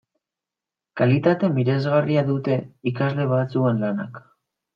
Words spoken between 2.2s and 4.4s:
dute ikasle batzuen lanak.